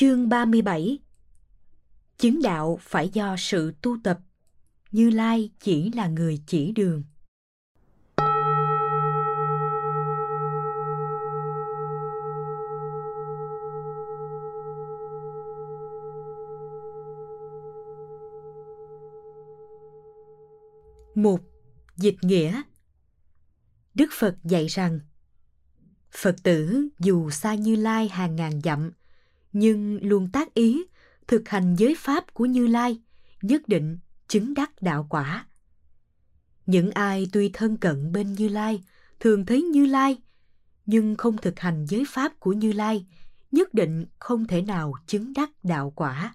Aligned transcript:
Chương 0.00 0.28
37 0.28 0.98
Chứng 2.18 2.42
đạo 2.42 2.78
phải 2.82 3.08
do 3.08 3.36
sự 3.38 3.72
tu 3.82 3.96
tập, 4.04 4.18
Như 4.90 5.10
Lai 5.10 5.50
chỉ 5.60 5.92
là 5.92 6.08
người 6.08 6.42
chỉ 6.46 6.72
đường. 6.72 7.04
Một 21.14 21.40
Dịch 21.96 22.16
nghĩa. 22.22 22.62
Đức 23.94 24.08
Phật 24.12 24.36
dạy 24.44 24.66
rằng 24.66 25.00
Phật 26.10 26.36
tử 26.42 26.88
dù 26.98 27.30
xa 27.30 27.54
Như 27.54 27.76
Lai 27.76 28.08
hàng 28.08 28.36
ngàn 28.36 28.60
dặm, 28.64 28.90
nhưng 29.52 29.98
luôn 30.02 30.28
tác 30.32 30.54
ý 30.54 30.84
thực 31.26 31.48
hành 31.48 31.76
giới 31.78 31.94
pháp 31.98 32.34
của 32.34 32.46
Như 32.46 32.66
Lai, 32.66 33.00
nhất 33.42 33.68
định 33.68 33.98
chứng 34.28 34.54
đắc 34.54 34.70
đạo 34.82 35.06
quả. 35.10 35.46
Những 36.66 36.90
ai 36.90 37.28
tuy 37.32 37.50
thân 37.52 37.76
cận 37.76 38.12
bên 38.12 38.32
Như 38.32 38.48
Lai, 38.48 38.82
thường 39.20 39.46
thấy 39.46 39.62
Như 39.62 39.86
Lai, 39.86 40.18
nhưng 40.86 41.16
không 41.16 41.36
thực 41.36 41.60
hành 41.60 41.86
giới 41.86 42.04
pháp 42.08 42.40
của 42.40 42.52
Như 42.52 42.72
Lai, 42.72 43.06
nhất 43.52 43.74
định 43.74 44.06
không 44.18 44.46
thể 44.46 44.62
nào 44.62 44.92
chứng 45.06 45.32
đắc 45.32 45.50
đạo 45.62 45.92
quả. 45.96 46.34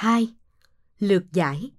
Hai, 0.00 0.34
Lược 0.98 1.32
giải 1.32 1.70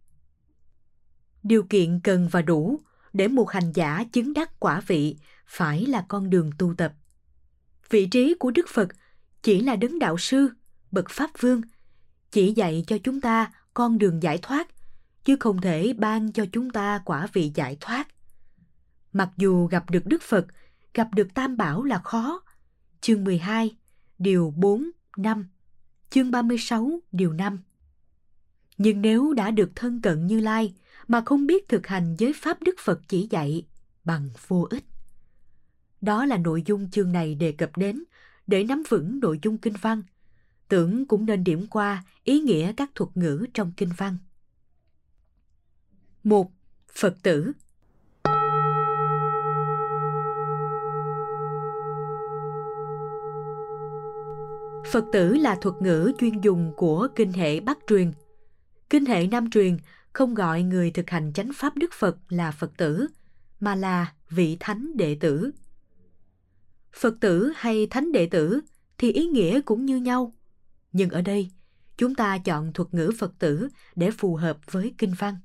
Điều 1.43 1.63
kiện 1.63 1.99
cần 2.03 2.27
và 2.31 2.41
đủ 2.41 2.79
để 3.13 3.27
một 3.27 3.51
hành 3.51 3.71
giả 3.71 4.03
chứng 4.11 4.33
đắc 4.33 4.59
quả 4.59 4.81
vị 4.87 5.15
phải 5.47 5.85
là 5.85 6.05
con 6.07 6.29
đường 6.29 6.51
tu 6.57 6.73
tập. 6.77 6.93
Vị 7.89 8.05
trí 8.05 8.33
của 8.39 8.51
Đức 8.51 8.65
Phật 8.69 8.87
chỉ 9.41 9.61
là 9.61 9.75
đấng 9.75 9.99
đạo 9.99 10.17
sư, 10.17 10.49
bậc 10.91 11.09
pháp 11.09 11.29
vương, 11.39 11.61
chỉ 12.31 12.53
dạy 12.53 12.83
cho 12.87 12.97
chúng 13.03 13.21
ta 13.21 13.51
con 13.73 13.97
đường 13.97 14.23
giải 14.23 14.39
thoát, 14.41 14.67
chứ 15.23 15.35
không 15.39 15.61
thể 15.61 15.93
ban 15.93 16.31
cho 16.31 16.45
chúng 16.51 16.69
ta 16.69 17.01
quả 17.05 17.27
vị 17.33 17.51
giải 17.55 17.77
thoát. 17.79 18.07
Mặc 19.13 19.29
dù 19.37 19.67
gặp 19.67 19.89
được 19.89 20.05
Đức 20.05 20.21
Phật, 20.21 20.45
gặp 20.93 21.07
được 21.13 21.27
Tam 21.33 21.57
Bảo 21.57 21.83
là 21.83 21.99
khó. 21.99 22.41
Chương 23.01 23.23
12, 23.23 23.75
điều 24.19 24.53
4, 24.57 24.91
5. 25.17 25.47
Chương 26.09 26.31
36, 26.31 26.99
điều 27.11 27.33
5. 27.33 27.59
Nhưng 28.83 29.01
nếu 29.01 29.33
đã 29.33 29.51
được 29.51 29.71
thân 29.75 30.01
cận 30.01 30.27
Như 30.27 30.39
Lai 30.39 30.73
mà 31.07 31.21
không 31.25 31.47
biết 31.47 31.67
thực 31.67 31.87
hành 31.87 32.15
giới 32.17 32.33
pháp 32.35 32.61
Đức 32.61 32.75
Phật 32.79 33.01
chỉ 33.07 33.27
dạy 33.31 33.65
bằng 34.03 34.29
vô 34.47 34.67
ích. 34.69 34.83
Đó 36.01 36.25
là 36.25 36.37
nội 36.37 36.63
dung 36.65 36.89
chương 36.89 37.11
này 37.11 37.35
đề 37.35 37.51
cập 37.51 37.77
đến 37.77 38.03
để 38.47 38.63
nắm 38.63 38.83
vững 38.89 39.19
nội 39.19 39.39
dung 39.41 39.57
kinh 39.57 39.73
văn. 39.81 40.03
Tưởng 40.67 41.05
cũng 41.05 41.25
nên 41.25 41.43
điểm 41.43 41.67
qua 41.67 42.03
ý 42.23 42.39
nghĩa 42.39 42.73
các 42.73 42.91
thuật 42.95 43.17
ngữ 43.17 43.45
trong 43.53 43.71
kinh 43.77 43.89
văn. 43.97 44.17
một, 46.23 46.51
Phật 46.93 47.15
tử 47.23 47.51
Phật 54.91 55.05
tử 55.13 55.33
là 55.33 55.57
thuật 55.61 55.75
ngữ 55.81 56.11
chuyên 56.19 56.41
dùng 56.41 56.73
của 56.77 57.07
kinh 57.15 57.31
hệ 57.31 57.59
Bắc 57.59 57.77
truyền– 57.87 58.11
Kinh 58.91 59.05
hệ 59.05 59.27
Nam 59.27 59.49
truyền 59.49 59.77
không 60.13 60.33
gọi 60.33 60.63
người 60.63 60.91
thực 60.91 61.09
hành 61.09 61.33
chánh 61.33 61.51
pháp 61.55 61.77
Đức 61.77 61.93
Phật 61.93 62.17
là 62.29 62.51
Phật 62.51 62.71
tử, 62.77 63.07
mà 63.59 63.75
là 63.75 64.13
vị 64.29 64.57
thánh 64.59 64.97
đệ 64.97 65.17
tử. 65.19 65.51
Phật 66.93 67.13
tử 67.19 67.51
hay 67.55 67.87
thánh 67.87 68.11
đệ 68.11 68.25
tử 68.25 68.61
thì 68.97 69.11
ý 69.11 69.27
nghĩa 69.27 69.61
cũng 69.61 69.85
như 69.85 69.97
nhau. 69.97 70.33
Nhưng 70.91 71.09
ở 71.09 71.21
đây, 71.21 71.51
chúng 71.97 72.15
ta 72.15 72.37
chọn 72.37 72.73
thuật 72.73 72.93
ngữ 72.93 73.11
Phật 73.19 73.33
tử 73.39 73.67
để 73.95 74.11
phù 74.11 74.35
hợp 74.35 74.57
với 74.71 74.93
kinh 74.97 75.13
văn. 75.19 75.35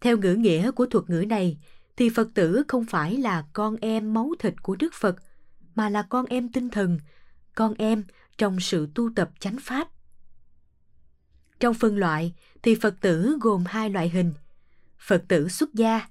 Theo 0.00 0.16
ngữ 0.16 0.34
nghĩa 0.34 0.70
của 0.70 0.86
thuật 0.86 1.10
ngữ 1.10 1.24
này, 1.28 1.58
thì 1.96 2.10
Phật 2.10 2.28
tử 2.34 2.62
không 2.68 2.84
phải 2.84 3.16
là 3.16 3.44
con 3.52 3.76
em 3.80 4.14
máu 4.14 4.30
thịt 4.38 4.62
của 4.62 4.76
Đức 4.76 4.94
Phật, 4.94 5.16
mà 5.74 5.88
là 5.88 6.02
con 6.02 6.26
em 6.26 6.52
tinh 6.52 6.70
thần, 6.70 6.98
con 7.54 7.74
em 7.78 8.04
trong 8.38 8.60
sự 8.60 8.88
tu 8.94 9.10
tập 9.16 9.30
chánh 9.40 9.56
pháp. 9.60 9.93
Trong 11.60 11.74
phân 11.74 11.96
loại 11.96 12.34
thì 12.62 12.74
Phật 12.74 12.94
tử 13.00 13.36
gồm 13.40 13.64
hai 13.66 13.90
loại 13.90 14.08
hình. 14.08 14.32
Phật 14.98 15.24
tử 15.28 15.48
xuất 15.48 15.74
gia, 15.74 16.08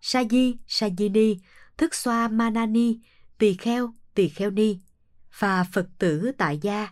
sa 0.00 0.22
di, 0.30 0.56
sa 0.66 0.88
di 0.98 1.08
ni, 1.08 1.36
thức 1.76 1.94
xoa 1.94 2.28
manani, 2.28 2.98
tỳ 3.38 3.54
kheo, 3.54 3.94
tỳ 4.14 4.28
kheo 4.28 4.50
ni, 4.50 4.78
và 5.38 5.64
Phật 5.72 5.86
tử 5.98 6.32
tại 6.38 6.58
gia, 6.62 6.88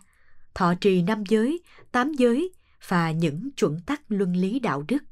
thọ 0.53 0.73
trì 0.81 1.01
năm 1.01 1.23
giới, 1.27 1.61
tám 1.91 2.13
giới 2.13 2.51
và 2.87 3.11
những 3.11 3.49
chuẩn 3.51 3.79
tắc 3.85 4.01
luân 4.07 4.35
lý 4.35 4.59
đạo 4.59 4.83
đức. 4.87 5.03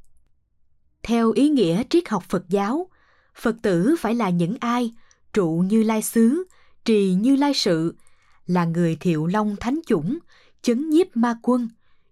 Theo 1.04 1.32
ý 1.32 1.50
nghĩa 1.50 1.84
triết 1.90 2.10
học 2.10 2.24
Phật 2.30 2.50
giáo, 2.50 2.90
Phật 3.36 3.56
tử 3.62 3.96
phải 4.00 4.16
là 4.16 4.30
những 4.30 4.58
ai 4.60 4.94
trụ 5.34 5.64
như 5.68 5.84
lai 5.84 6.02
xứ, 6.02 6.44
trì 6.86 7.14
như 7.14 7.36
lai 7.36 7.54
sự, 7.54 7.96
là 8.48 8.66
người 8.66 8.96
thiệu 8.96 9.26
long 9.26 9.56
thánh 9.60 9.80
chủng, 9.86 10.20
chấn 10.62 10.90
nhiếp 10.90 11.18
ma 11.18 11.36
quân, 11.42 11.70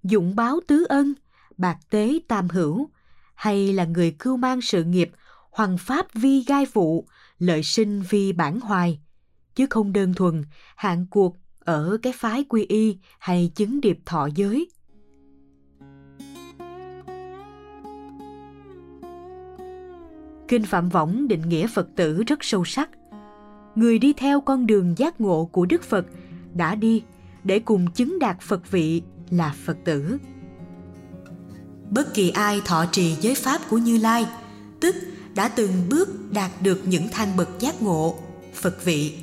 dụng 0.08 0.36
báo 0.36 0.60
tứ 0.68 0.86
ân, 0.90 1.14
bạc 1.58 1.78
tế 1.90 2.20
tam 2.28 2.48
hữu, 2.50 2.90
hay 3.36 3.74
là 3.74 3.86
người 3.86 4.12
cưu 4.12 4.38
mang 4.38 4.62
sự 4.62 4.84
nghiệp 4.84 5.12
hoàng 5.52 5.78
pháp 5.78 6.14
vi 6.14 6.44
gai 6.48 6.66
vụ, 6.74 7.06
lợi 7.40 7.64
sinh 7.64 8.04
vi 8.10 8.34
bản 8.34 8.60
hoài, 8.60 9.00
chứ 9.56 9.66
không 9.70 9.94
đơn 9.94 10.14
thuần 10.14 10.44
hạng 10.76 11.06
cuộc 11.10 11.36
ở 11.60 11.98
cái 12.04 12.14
phái 12.14 12.44
quy 12.44 12.66
y 12.66 12.98
hay 13.20 13.52
chứng 13.56 13.82
điệp 13.82 14.00
thọ 14.06 14.30
giới. 14.36 14.70
Kinh 20.48 20.64
Phạm 20.64 20.90
Võng 20.90 21.28
định 21.28 21.50
nghĩa 21.50 21.68
Phật 21.68 21.88
tử 21.96 22.24
rất 22.24 22.44
sâu 22.44 22.66
sắc. 22.66 22.90
Người 23.76 24.00
đi 24.00 24.14
theo 24.14 24.42
con 24.42 24.68
đường 24.68 24.98
giác 24.98 25.22
ngộ 25.22 25.46
của 25.46 25.66
Đức 25.66 25.84
Phật 25.84 26.06
đã 26.54 26.76
đi 26.76 27.04
để 27.44 27.60
cùng 27.60 27.92
chứng 27.92 28.20
đạt 28.20 28.42
Phật 28.42 28.72
vị 28.72 29.02
là 29.30 29.56
Phật 29.66 29.78
tử. 29.84 30.18
Bất 31.90 32.14
kỳ 32.14 32.30
ai 32.30 32.62
thọ 32.66 32.86
trì 32.92 33.16
giới 33.22 33.36
pháp 33.36 33.62
của 33.70 33.78
Như 33.78 33.98
Lai, 33.98 34.26
tức 34.80 34.96
đã 35.36 35.48
từng 35.48 35.72
bước 35.90 36.32
đạt 36.32 36.52
được 36.62 36.82
những 36.86 37.08
thang 37.12 37.38
bậc 37.38 37.60
giác 37.60 37.82
ngộ, 37.82 38.16
Phật 38.54 38.86
vị. 38.86 39.14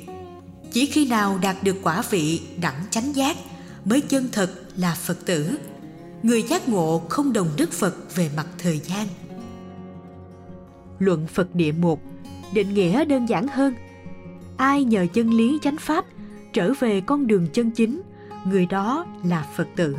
Chỉ 0.71 0.85
khi 0.85 1.07
nào 1.07 1.37
đạt 1.41 1.55
được 1.63 1.75
quả 1.83 2.03
vị 2.09 2.41
đẳng 2.61 2.83
chánh 2.89 3.15
giác 3.15 3.37
mới 3.85 4.01
chân 4.01 4.29
thật 4.31 4.51
là 4.77 4.97
Phật 5.01 5.25
tử. 5.25 5.57
Người 6.23 6.43
giác 6.43 6.69
ngộ 6.69 7.01
không 7.09 7.33
đồng 7.33 7.49
đức 7.57 7.71
Phật 7.71 8.15
về 8.15 8.29
mặt 8.37 8.47
thời 8.57 8.79
gian. 8.79 9.07
Luận 10.99 11.27
Phật 11.27 11.55
địa 11.55 11.71
một 11.71 11.99
định 12.53 12.73
nghĩa 12.73 13.05
đơn 13.05 13.25
giản 13.29 13.47
hơn. 13.47 13.73
Ai 14.57 14.83
nhờ 14.83 15.05
chân 15.13 15.33
lý 15.33 15.59
chánh 15.61 15.77
pháp 15.77 16.05
trở 16.53 16.73
về 16.79 17.01
con 17.01 17.27
đường 17.27 17.47
chân 17.53 17.71
chính– 17.71 18.01
người 18.45 18.65
đó 18.65 19.05
là 19.23 19.45
phật 19.55 19.67
tử. 19.75 19.95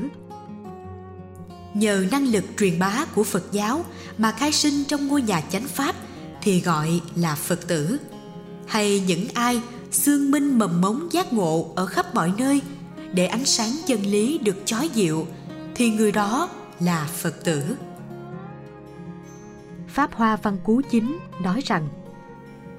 Nhờ 1.75 2.05
năng 2.11 2.27
lực 2.27 2.45
truyền 2.59 2.79
bá 2.79 3.05
của 3.15 3.25
phật 3.25 3.53
giáo 3.53 3.85
mà 4.19 4.33
khai 4.33 4.53
sinh 4.53 4.85
trong 4.85 5.09
ngôi 5.09 5.23
nhà 5.23 5.41
chánh 5.41 5.65
pháp 5.65 5.97
thì 6.43 6.61
gọi 6.61 7.01
là 7.17 7.35
phật 7.35 7.69
tử. 7.69 7.99
Hay 8.67 9.03
những 9.07 9.29
ai 9.35 9.61
xương 9.91 10.31
minh 10.31 10.59
mầm 10.59 10.81
mống 10.81 11.09
giác 11.13 11.33
ngộ 11.33 11.73
ở 11.77 11.87
khắp 11.87 12.15
mọi 12.15 12.33
nơi 12.39 12.61
để 13.13 13.27
ánh 13.27 13.45
sáng 13.45 13.71
chân 13.87 14.03
lý 14.03 14.39
được 14.39 14.57
chói 14.65 14.89
dịu 14.89 15.27
thì 15.75 15.91
người 15.91 16.13
đó 16.13 16.49
là 16.81 17.09
phật 17.13 17.45
tử. 17.45 17.77
Pháp 19.89 20.15
hoa 20.15 20.37
văn 20.37 20.59
cú 20.65 20.81
chính 20.91 21.19
nói 21.43 21.61
rằng, 21.65 21.89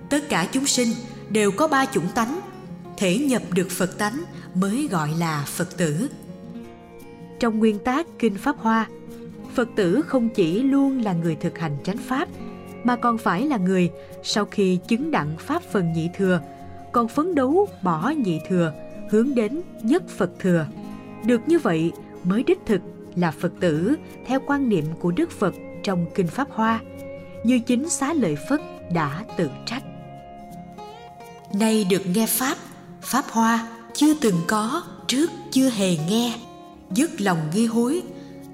tất 0.09 0.29
cả 0.29 0.47
chúng 0.51 0.65
sinh 0.65 0.87
đều 1.29 1.51
có 1.51 1.67
ba 1.67 1.85
chủng 1.85 2.07
tánh. 2.15 2.39
Thể 2.97 3.17
nhập 3.17 3.41
được 3.51 3.67
phật 3.71 3.97
tánh 3.97 4.23
mới 4.59 4.87
gọi 4.91 5.09
là 5.19 5.45
phật 5.47 5.77
tử. 5.77 6.09
Trong 7.39 7.59
nguyên 7.59 7.79
tác 7.79 8.07
kinh 8.19 8.35
pháp 8.35 8.57
hoa 8.57 8.87
phật 9.57 9.69
tử 9.75 10.01
không 10.07 10.29
chỉ 10.29 10.59
luôn 10.63 11.01
là 11.01 11.13
người 11.13 11.35
thực 11.35 11.57
hành 11.57 11.77
chánh 11.83 11.97
pháp 11.97 12.29
mà 12.83 12.95
còn 12.95 13.17
phải 13.17 13.45
là 13.45 13.57
người 13.57 13.91
sau 14.23 14.45
khi 14.45 14.79
chứng 14.87 15.11
đặng 15.11 15.35
pháp 15.39 15.63
phần 15.71 15.93
nhị 15.93 16.09
thừa 16.17 16.41
còn 16.91 17.07
phấn 17.07 17.35
đấu 17.35 17.67
bỏ 17.81 18.09
nhị 18.09 18.39
thừa 18.49 18.73
hướng 19.09 19.35
đến 19.35 19.61
nhất 19.83 20.03
phật 20.09 20.31
thừa. 20.39 20.67
Được 21.25 21.41
như 21.47 21.59
vậy 21.59 21.91
mới 22.23 22.43
đích 22.43 22.59
thực 22.65 22.81
là 23.15 23.31
phật 23.31 23.53
tử 23.59 23.95
theo 24.25 24.39
quan 24.47 24.69
niệm 24.69 24.85
của 24.99 25.11
đức 25.11 25.31
phật 25.31 25.53
trong 25.83 26.05
kinh 26.15 26.27
pháp 26.27 26.47
hoa 26.51 26.79
như 27.43 27.59
chính 27.59 27.89
xá 27.89 28.13
lợi 28.13 28.35
phất 28.49 28.61
đã 28.93 29.23
tự 29.37 29.49
trách. 29.65 29.83
Nay 31.53 31.85
được 31.89 32.01
nghe 32.13 32.25
pháp 32.27 32.57
pháp 33.01 33.25
hoa 33.31 33.67
chưa 33.97 34.13
từng 34.13 34.35
có, 34.47 34.83
trước 35.07 35.31
chưa 35.51 35.69
hề 35.69 35.97
nghe. 36.09 36.33
Dứt 36.91 37.21
lòng 37.21 37.37
nghi 37.53 37.65
hối, 37.65 38.01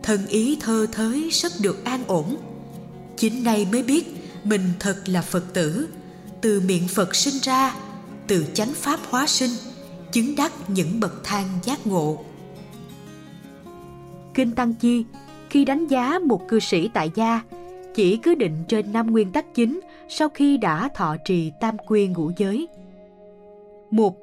thân 0.03 0.27
ý 0.27 0.57
thơ 0.61 0.87
thới 0.91 1.29
rất 1.31 1.51
được 1.61 1.85
an 1.85 2.03
ổn. 2.07 2.35
Chính 3.17 3.43
nay 3.43 3.67
mới 3.71 3.83
biết 3.83 4.05
mình 4.43 4.61
thật 4.79 4.95
là 5.05 5.21
phật 5.21 5.53
tử. 5.53 5.87
Từ 6.41 6.61
miệng 6.67 6.87
phật 6.87 7.15
sinh 7.15 7.33
ra, 7.41 7.75
từ 8.27 8.45
chánh 8.53 8.73
pháp 8.73 8.99
hóa 9.09 9.27
sinh, 9.27 9.49
chứng 10.11 10.35
đắc 10.35 10.51
những 10.67 10.99
bậc 10.99 11.23
thang 11.23 11.47
giác 11.63 11.87
ngộ. 11.87 12.23
Kinh 14.33 14.51
tăng 14.51 14.73
chi, 14.73 15.05
khi 15.49 15.65
đánh 15.65 15.87
giá 15.87 16.19
một 16.25 16.41
cư 16.49 16.59
sĩ 16.59 16.89
tại 16.93 17.11
gia, 17.15 17.41
chỉ 17.95 18.17
cứ 18.17 18.35
định 18.35 18.63
trên 18.67 18.93
năm 18.93 19.11
nguyên 19.11 19.31
tắc 19.31 19.55
chính 19.55 19.79
sau 20.09 20.29
khi 20.29 20.57
đã 20.57 20.89
thọ 20.95 21.15
trì 21.25 21.51
tam 21.59 21.77
quy 21.77 22.07
ngũ 22.07 22.31
giới. 22.37 22.67
một 23.91 24.22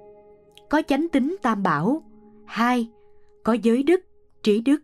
có 0.70 0.82
chánh 0.88 1.08
tính 1.08 1.36
tam 1.42 1.62
bảo. 1.62 2.02
hai 2.46 2.88
Có 3.44 3.52
giới 3.52 3.82
đức, 3.82 4.00
trí 4.42 4.60
đức. 4.60 4.82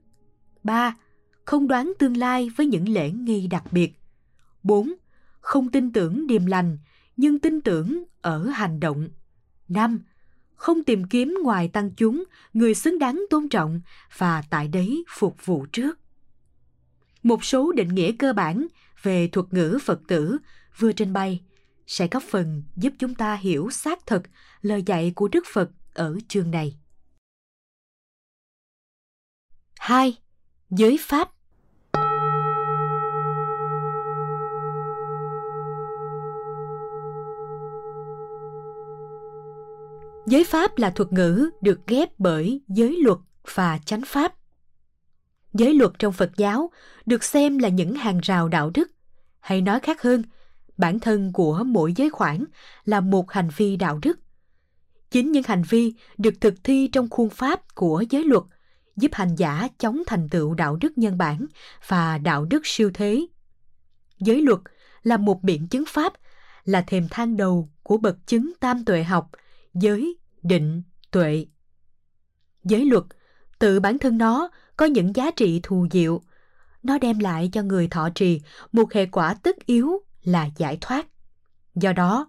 ba 0.63 0.97
Không 1.45 1.69
đoán 1.69 1.93
tương 1.99 2.17
lai 2.17 2.51
với 2.57 2.67
những 2.67 2.89
lễ 2.89 3.11
nghi 3.11 3.47
đặc 3.47 3.65
biệt. 3.73 3.93
4. 4.63 4.93
Không 5.41 5.71
tin 5.71 5.93
tưởng 5.93 6.27
điềm 6.27 6.47
lành, 6.47 6.79
nhưng 7.17 7.39
tin 7.39 7.61
tưởng 7.61 8.05
ở 8.21 8.47
hành 8.47 8.81
động. 8.81 9.09
5. 9.69 10.01
Không 10.55 10.85
tìm 10.85 11.05
kiếm 11.05 11.39
ngoài 11.43 11.69
tăng 11.69 11.91
chúng, 11.91 12.25
người 12.53 12.75
xứng 12.75 12.99
đáng 12.99 13.25
tôn 13.31 13.49
trọng 13.49 13.81
và 14.17 14.43
tại 14.51 14.69
đấy 14.69 15.05
phục 15.09 15.47
vụ 15.47 15.67
trước. 15.73 15.99
Một 17.23 17.45
số 17.45 17.73
định 17.73 17.89
nghĩa 17.89 18.13
cơ 18.13 18.33
bản 18.33 18.67
về 19.03 19.29
thuật 19.29 19.47
ngữ 19.51 19.79
Phật 19.83 20.01
tử 20.07 20.39
vừa 20.79 20.93
trình 20.93 21.13
bày 21.13 21.41
sẽ 21.87 22.09
góp 22.11 22.23
phần 22.23 22.63
giúp 22.77 22.93
chúng 22.99 23.15
ta 23.15 23.35
hiểu 23.35 23.71
xác 23.71 24.07
thực 24.07 24.23
lời 24.63 24.83
dạy 24.87 25.13
của 25.17 25.29
Đức 25.29 25.45
Phật 25.53 25.71
ở 25.95 26.19
chương 26.29 26.51
này. 26.51 26.79
2. 29.79 30.19
Giới 30.71 30.99
pháp 31.01 31.31
Giới 40.27 40.45
pháp 40.45 40.79
là 40.79 40.91
thuật 40.91 41.13
ngữ 41.13 41.51
được 41.61 41.87
ghép 41.87 42.19
bởi 42.19 42.63
giới 42.69 42.97
luật 43.03 43.19
và 43.55 43.79
chánh 43.85 44.03
pháp. 44.07 44.35
Giới 45.53 45.75
luật 45.75 45.91
trong 45.99 46.13
Phật 46.13 46.31
giáo 46.37 46.71
được 47.07 47.25
xem 47.25 47.59
là 47.59 47.69
những 47.69 47.95
hàng 47.95 48.19
rào 48.23 48.49
đạo 48.49 48.71
đức, 48.75 48.91
hay 49.41 49.61
nói 49.61 49.81
khác 49.81 50.03
hơn, 50.03 50.23
bản 50.77 51.01
thân 51.01 51.33
của 51.33 51.63
mỗi 51.67 51.93
giới 51.97 52.11
khoản 52.11 52.45
là 52.85 53.01
một 53.01 53.31
hành 53.31 53.49
vi 53.57 53.77
đạo 53.77 53.99
đức. 54.03 54.19
Chính 55.11 55.33
những 55.33 55.43
hành 55.47 55.63
vi 55.69 55.95
được 56.19 56.35
thực 56.41 56.55
thi 56.65 56.89
trong 56.93 57.09
khuôn 57.11 57.31
pháp 57.31 57.75
của 57.75 58.05
giới 58.11 58.25
luật 58.25 58.43
giúp 58.97 59.15
hành 59.15 59.35
giả 59.37 59.69
chống 59.79 60.03
thành 60.07 60.29
tựu 60.29 60.55
đạo 60.55 60.77
đức 60.77 60.99
nhân 60.99 61.19
bản 61.19 61.47
và 61.87 62.19
đạo 62.19 62.45
đức 62.45 62.61
siêu 62.65 62.91
thế. 62.95 63.27
Giới 64.19 64.43
luật 64.43 64.61
là 65.03 65.17
một 65.17 65.43
biện 65.43 65.67
chứng 65.67 65.85
pháp, 65.89 66.13
là 66.65 66.83
thềm 66.87 67.09
thang 67.11 67.37
đầu 67.37 67.69
của 67.83 67.99
bậc 67.99 68.27
chứng 68.27 68.53
tam 68.61 68.85
tuệ 68.85 69.03
học– 69.03 69.31
giới, 69.81 70.17
định, 70.43 70.83
tuệ. 71.11 71.47
Giới 72.65 72.85
luật, 72.85 73.05
tự 73.59 73.81
bản 73.81 73.99
thân 73.99 74.19
nó 74.19 74.51
có 74.77 74.87
những 74.87 75.17
giá 75.17 75.31
trị 75.31 75.61
thù 75.63 75.87
diệu. 75.91 76.21
Nó 76.83 76.99
đem 76.99 77.19
lại 77.19 77.49
cho 77.53 77.63
người 77.63 77.89
thọ 77.89 78.09
trì 78.15 78.41
một 78.73 78.93
hệ 78.93 79.07
quả 79.07 79.35
tất 79.35 79.67
yếu 79.67 79.99
là 80.27 80.49
giải 80.57 80.79
thoát. 80.81 81.07
Do 81.75 81.93
đó, 81.93 82.27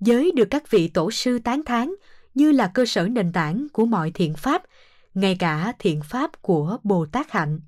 giới 0.00 0.32
được 0.36 0.48
các 0.50 0.70
vị 0.70 0.88
tổ 0.88 1.10
sư 1.10 1.38
tán 1.38 1.62
thán 1.66 1.94
như 2.34 2.52
là 2.52 2.70
cơ 2.74 2.86
sở 2.86 3.08
nền 3.08 3.32
tảng 3.32 3.66
của 3.72 3.86
mọi 3.86 4.10
thiện 4.10 4.34
pháp, 4.34 4.62
ngay 5.14 5.36
cả 5.38 5.72
thiện 5.78 6.02
pháp 6.02 6.42
của 6.42 6.78
Bồ 6.82 7.06
Tát 7.06 7.30
Hạnh. 7.30 7.60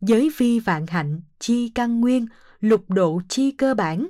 Giới 0.00 0.30
vi 0.36 0.60
vạn 0.60 0.86
hạnh, 0.86 1.20
chi 1.38 1.72
căn 1.74 2.00
nguyên, 2.00 2.26
lục 2.60 2.90
độ 2.90 3.20
chi 3.28 3.50
cơ 3.50 3.74
bản 3.74 4.08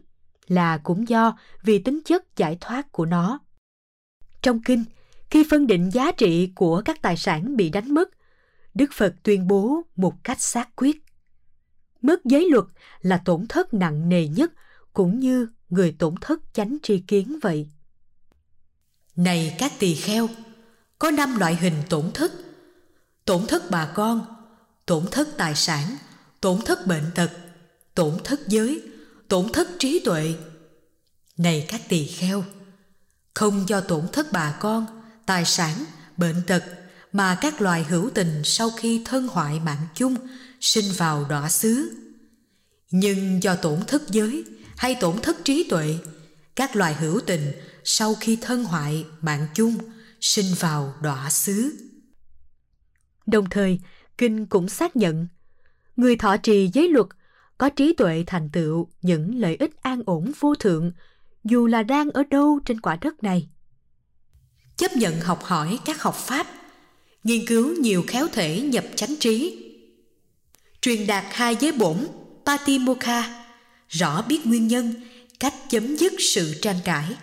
là 0.49 0.79
cũng 0.79 1.09
do 1.09 1.39
vì 1.63 1.79
tính 1.79 2.01
chất 2.05 2.37
giải 2.37 2.59
thoát 2.61 2.93
của 2.93 3.07
nó. 3.07 3.41
Trong 4.43 4.63
kinh, 4.63 4.85
khi 5.31 5.45
phân 5.51 5.67
định 5.67 5.91
giá 5.91 6.13
trị 6.13 6.53
của 6.55 6.83
các 6.85 7.03
tài 7.03 7.17
sản 7.17 7.57
bị 7.57 7.71
đánh 7.71 7.95
mất, 7.95 8.11
Đức 8.75 8.93
Phật 8.93 9.15
tuyên 9.23 9.47
bố 9.47 9.83
một 9.97 10.15
cách 10.25 10.41
xác 10.41 10.77
quyết. 10.77 11.03
Mất 12.03 12.25
giới 12.25 12.49
luật 12.51 12.65
là 13.01 13.23
tổn 13.25 13.47
thất 13.47 13.75
nặng 13.75 14.09
nề 14.09 14.29
nhất, 14.29 14.53
cũng 14.93 15.21
như 15.21 15.49
người 15.69 15.97
tổn 15.99 16.15
thất 16.21 16.41
chánh 16.53 16.77
tri 16.83 16.99
kiến 16.99 17.39
vậy. 17.43 17.71
Này 19.17 19.57
các 19.59 19.73
tỳ 19.79 19.95
kheo, 19.95 20.29
có 20.99 21.11
năm 21.11 21.39
loại 21.39 21.57
hình 21.57 21.83
tổn 21.89 22.11
thất. 22.15 22.33
Tổn 23.25 23.47
thất 23.47 23.71
bà 23.71 23.87
con, 23.95 24.27
tổn 24.87 25.07
thất 25.11 25.29
tài 25.37 25.55
sản, 25.55 25.97
tổn 26.41 26.61
thất 26.65 26.87
bệnh 26.87 27.05
tật, 27.15 27.31
tổn 27.95 28.19
thất 28.25 28.49
giới, 28.49 28.83
tổn 29.29 29.53
thất 29.53 29.69
trí 29.79 30.01
tuệ. 30.05 30.35
Này 31.37 31.65
các 31.69 31.81
tỳ 31.89 32.07
kheo, 32.07 32.45
không 33.35 33.69
do 33.69 33.81
tổn 33.81 34.09
thất 34.13 34.33
bà 34.33 34.57
con, 34.61 34.87
tài 35.27 35.45
sản, 35.45 35.85
bệnh 36.17 36.43
tật 36.47 36.65
mà 37.13 37.39
các 37.41 37.61
loài 37.61 37.85
hữu 37.85 38.11
tình 38.15 38.41
sau 38.45 38.71
khi 38.71 39.03
thân 39.05 39.29
hoại 39.29 39.61
mạng 39.61 39.87
chung 39.95 40.17
sinh 40.61 40.93
vào 40.97 41.27
đọa 41.29 41.49
xứ. 41.49 41.91
Nhưng 42.91 43.43
do 43.43 43.57
tổn 43.57 43.81
thất 43.87 44.03
giới 44.09 44.45
hay 44.77 44.97
tổn 45.01 45.23
thất 45.23 45.37
trí 45.45 45.69
tuệ, 45.71 45.99
các 46.57 46.77
loài 46.77 46.95
hữu 46.95 47.21
tình 47.27 47.53
sau 47.85 48.15
khi 48.15 48.39
thân 48.41 48.65
hoại 48.65 49.07
mạng 49.21 49.47
chung 49.55 49.79
sinh 50.21 50.55
vào 50.59 50.95
đọa 51.03 51.31
xứ. 51.31 51.73
Đồng 53.27 53.51
thời, 53.51 53.81
Kinh 54.19 54.47
cũng 54.47 54.69
xác 54.69 54.97
nhận 54.97 55.29
người 55.97 56.17
thọ 56.17 56.37
trì 56.37 56.71
giới 56.73 56.89
luật 56.89 57.07
có 57.59 57.69
trí 57.69 57.93
tuệ 57.93 58.25
thành 58.27 58.51
tựu 58.53 58.89
những 59.03 59.35
lợi 59.35 59.57
ích 59.57 59.83
an 59.83 60.03
ổn 60.07 60.33
vô 60.41 60.55
thượng 60.55 60.93
dù 61.45 61.67
là 61.67 61.83
đang 61.83 62.11
ở 62.11 62.23
đâu 62.31 62.61
trên 62.65 62.81
quả 62.81 62.99
đất 63.01 63.23
này. 63.23 63.49
Chấp 64.77 64.97
nhận 64.97 65.21
học 65.21 65.43
hỏi 65.43 65.79
các 65.85 66.03
học 66.03 66.15
pháp, 66.15 66.47
nghiên 67.25 67.47
cứu 67.47 67.75
nhiều 67.81 68.05
khéo 68.07 68.29
thể 68.33 68.61
nhập 68.61 68.85
chánh 68.97 69.15
trí. 69.21 69.65
Truyền 70.83 71.07
đạt 71.07 71.25
hai 71.31 71.57
giới 71.61 71.73
bổn 71.73 71.97
patimokha. 72.47 73.45
Rõ 73.89 74.23
biết 74.23 74.47
nguyên 74.47 74.69
nhân, 74.69 74.95
cách 75.41 75.55
chấm 75.71 75.97
dứt 75.97 76.13
sự 76.19 76.55
tranh 76.63 76.79
cãi. 76.85 77.17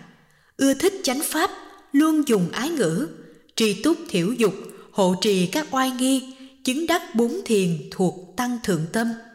Ưa 0.56 0.74
thích 0.74 0.94
chánh 1.02 1.20
pháp, 1.24 1.50
luôn 1.92 2.28
dùng 2.28 2.50
ái 2.52 2.68
ngữ, 2.68 3.08
trì 3.56 3.82
túc 3.82 3.98
thiểu 4.08 4.32
dục, 4.32 4.54
hộ 4.92 5.14
trì 5.20 5.46
các 5.46 5.66
oai 5.70 5.90
nghi, 5.90 6.36
chứng 6.64 6.86
đắc 6.86 7.14
bốn 7.14 7.40
thiền 7.44 7.88
thuộc 7.90 8.34
tăng 8.36 8.58
thượng 8.62 8.86
tâm– 8.92 9.08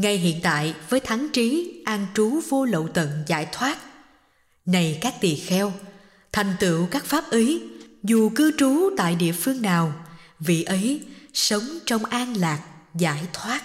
ngay 0.00 0.18
hiện 0.18 0.40
tại 0.42 0.74
với 0.88 1.00
thắng 1.00 1.28
trí 1.32 1.82
an 1.84 2.06
trú 2.14 2.40
vô 2.48 2.64
lậu 2.64 2.88
tận 2.88 3.24
giải 3.26 3.46
thoát. 3.52 3.78
Này 4.66 4.98
các 5.00 5.14
tỳ 5.20 5.36
kheo 5.36 5.72
thành 6.32 6.54
tựu 6.60 6.86
các 6.86 7.04
pháp 7.04 7.30
ấy 7.30 7.62
dù 8.02 8.30
cư 8.36 8.52
trú 8.58 8.90
tại 8.96 9.14
địa 9.14 9.32
phương 9.32 9.62
nào 9.62 9.92
vị 10.38 10.62
ấy 10.62 11.00
sống 11.32 11.62
trong 11.86 12.04
an 12.04 12.36
lạc 12.36 12.62
giải 12.94 13.28
thoát 13.32 13.62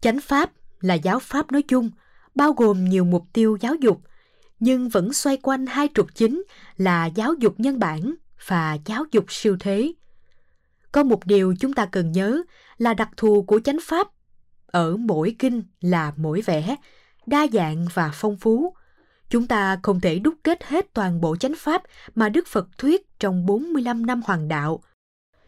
chánh 0.00 0.20
pháp 0.20 0.50
là 0.80 0.94
giáo 0.94 1.18
pháp 1.18 1.52
nói 1.52 1.62
chung 1.62 1.90
bao 2.34 2.52
gồm 2.52 2.84
nhiều 2.84 3.04
mục 3.04 3.26
tiêu 3.32 3.58
giáo 3.60 3.74
dục 3.74 4.00
nhưng 4.60 4.88
vẫn 4.88 5.12
xoay 5.12 5.38
quanh 5.42 5.66
hai 5.66 5.88
trục 5.94 6.14
chính 6.14 6.44
là 6.76 7.06
giáo 7.06 7.34
dục 7.34 7.54
nhân 7.58 7.78
bản 7.78 8.14
và 8.46 8.78
giáo 8.84 9.04
dục 9.12 9.24
siêu 9.28 9.56
thế 9.60 9.92
có 10.92 11.02
một 11.02 11.26
điều 11.26 11.54
chúng 11.60 11.72
ta 11.72 11.86
cần 11.86 12.12
nhớ 12.12 12.42
là 12.78 12.94
đặc 12.94 13.08
thù 13.16 13.42
của 13.42 13.60
chánh 13.64 13.78
pháp 13.82 14.08
ở 14.66 14.96
mỗi 14.96 15.36
kinh 15.38 15.62
là 15.80 16.12
mỗi 16.16 16.40
vẻ, 16.40 16.76
đa 17.26 17.46
dạng 17.52 17.86
và 17.94 18.10
phong 18.14 18.36
phú. 18.36 18.74
Chúng 19.30 19.46
ta 19.46 19.78
không 19.82 20.00
thể 20.00 20.18
đúc 20.18 20.34
kết 20.42 20.64
hết 20.64 20.86
toàn 20.94 21.20
bộ 21.20 21.36
chánh 21.36 21.54
pháp 21.58 21.82
mà 22.14 22.28
Đức 22.28 22.46
Phật 22.46 22.68
thuyết 22.78 23.18
trong 23.18 23.46
45 23.46 24.06
năm 24.06 24.20
hoàng 24.24 24.48
đạo. 24.48 24.80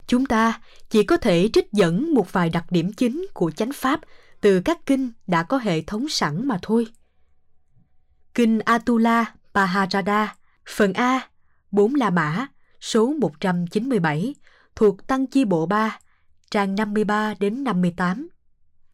Chúng 0.09 0.27
ta 0.27 0.61
chỉ 0.91 1.03
có 1.03 1.17
thể 1.17 1.51
trích 1.53 1.73
dẫn 1.73 2.15
một 2.15 2.33
vài 2.33 2.51
đặc 2.51 2.65
điểm 2.71 2.93
chính 2.93 3.27
của 3.35 3.51
chánh 3.51 3.73
pháp 3.73 4.01
từ 4.41 4.61
các 4.61 4.87
kinh 4.87 5.13
đã 5.27 5.43
có 5.43 5.59
hệ 5.59 5.83
thống 5.83 6.09
sẵn 6.09 6.49
mà 6.49 6.59
thôi. 6.63 6.87
Kinh 8.35 8.61
Atula 8.61 9.35
Paharada, 9.55 10.37
phần 10.69 10.93
A, 10.93 11.29
4 11.71 11.95
La 11.95 12.11
Mã, 12.11 12.47
số 12.81 13.13
197, 13.21 14.35
thuộc 14.77 15.07
Tăng 15.07 15.27
Chi 15.27 15.45
Bộ 15.45 15.67
3, 15.67 15.99
trang 16.51 16.75
53 16.75 17.35
đến 17.41 17.65
58. 17.65 18.29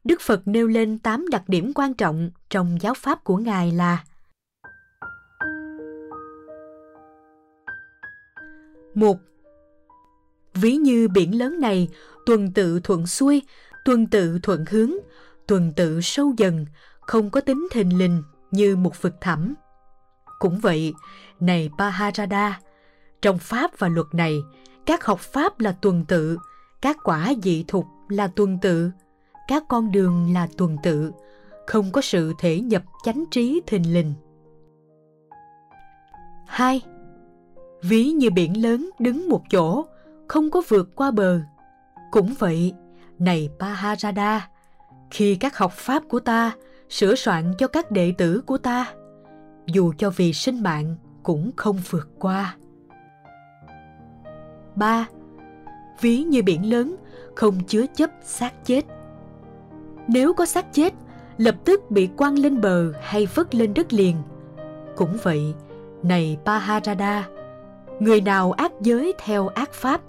Đức 0.05 0.21
Phật 0.21 0.49
nêu 0.49 0.67
lên 0.67 0.99
8 0.99 1.29
đặc 1.31 1.49
điểm 1.49 1.73
quan 1.75 1.95
trọng 1.95 2.31
trong 2.51 2.79
giáo 2.81 2.95
pháp 2.95 3.25
của 3.25 3.37
Ngài 3.37 3.73
là 3.73 4.05
một 8.95 9.19
Ví 10.55 10.77
như 10.77 11.09
biển 11.09 11.39
lớn 11.39 11.61
này, 11.61 11.89
tuần 12.27 12.53
tự 12.53 12.81
thuận 12.81 13.07
xuôi, 13.07 13.43
tuần 13.85 14.07
tự 14.07 14.39
thuận 14.43 14.65
hướng, 14.71 14.91
tuần 15.47 15.73
tự 15.77 16.01
sâu 16.01 16.35
dần, 16.37 16.67
không 17.01 17.31
có 17.31 17.41
tính 17.41 17.69
thình 17.71 17.99
lình 17.99 18.23
như 18.51 18.77
một 18.77 19.03
vực 19.03 19.15
thẳm. 19.21 19.55
Cũng 20.39 20.59
vậy, 20.59 20.95
này 21.41 21.71
Paharada, 21.79 22.61
trong 23.23 23.39
pháp 23.39 23.79
và 23.79 23.89
luật 23.89 24.07
này, 24.13 24.43
các 24.87 25.05
học 25.05 25.21
pháp 25.21 25.61
là 25.61 25.73
tuần 25.73 26.05
tự 26.09 26.39
các 26.85 26.97
quả 27.05 27.33
dị 27.43 27.65
thục 27.69 27.87
là 28.09 28.27
tuần 28.27 28.59
tự 28.63 28.91
các 29.49 29.65
con 29.69 29.93
đường 29.93 30.33
là 30.35 30.49
tuần 30.57 30.77
tự 30.83 31.13
không 31.67 31.93
có 31.93 32.01
sự 32.01 32.33
thể 32.39 32.61
nhập 32.61 32.83
chánh 33.05 33.25
trí 33.31 33.61
thình 33.67 33.95
lình 33.95 34.15
hai 36.47 36.83
ví 37.83 38.11
như 38.11 38.31
biển 38.31 38.63
lớn 38.63 38.91
đứng 38.99 39.29
một 39.29 39.43
chỗ 39.51 39.85
không 40.29 40.51
có 40.51 40.63
vượt 40.69 40.95
qua 40.95 41.11
bờ 41.11 41.41
cũng 42.11 42.35
vậy 42.39 42.73
này 43.19 43.51
paharada 43.59 44.49
khi 45.11 45.35
các 45.35 45.59
học 45.59 45.73
pháp 45.73 46.03
của 46.09 46.21
ta 46.21 46.53
sửa 46.89 47.15
soạn 47.15 47.55
cho 47.59 47.69
các 47.69 47.91
đệ 47.91 48.13
tử 48.19 48.43
của 48.47 48.59
ta 48.59 48.95
dù 49.67 49.93
cho 49.99 50.11
vì 50.11 50.33
sinh 50.33 50.63
mạng 50.63 50.97
cũng 51.23 51.51
không 51.57 51.79
vượt 51.91 52.09
qua. 52.19 52.57
3. 54.75 55.07
Ví 56.01 56.23
như 56.23 56.43
biển 56.43 56.71
lớn, 56.71 56.97
không 57.35 57.61
chứa 57.67 57.87
chấp 57.95 58.11
xác 58.23 58.65
chết. 58.65 58.85
Nếu 60.09 60.35
có 60.35 60.47
xác 60.47 60.73
chết, 60.73 60.95
lập 61.39 61.55
tức 61.65 61.91
bị 61.91 62.09
quăng 62.17 62.39
lên 62.39 62.61
bờ 62.61 62.93
hay 63.03 63.27
vứt 63.35 63.55
lên 63.55 63.75
đất 63.75 63.93
liền. 63.93 64.17
Cũng 64.97 65.17
vậy, 65.23 65.55
này 66.03 66.39
Paharada, 66.45 67.29
người 68.01 68.21
nào 68.21 68.53
ác 68.53 68.73
giới 68.81 69.13
theo 69.19 69.49
ác 69.49 69.73
pháp, 69.73 70.01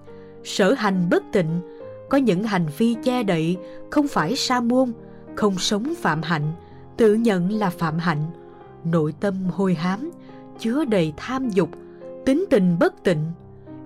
sở 0.46 0.74
hành 0.74 1.10
bất 1.10 1.24
tịnh, 1.32 1.62
có 2.10 2.18
những 2.18 2.44
hành 2.44 2.66
vi 2.78 2.96
che 3.04 3.24
đậy 3.24 3.58
không 3.92 4.08
phải 4.08 4.36
sa 4.36 4.60
môn, 4.60 4.92
không 5.36 5.58
sống 5.58 5.94
phạm 6.02 6.22
hạnh, 6.22 6.52
tự 6.98 7.14
nhận 7.14 7.52
là 7.52 7.70
phạm 7.70 7.98
hạnh, 7.98 8.26
nội 8.84 9.14
tâm 9.20 9.36
hôi 9.50 9.74
hám, 9.74 10.12
chứa 10.60 10.86
đầy 10.86 11.14
tham 11.18 11.50
dục, 11.50 11.70
tính 12.26 12.46
tình 12.50 12.80
bất 12.80 13.04
tịnh, 13.04 13.32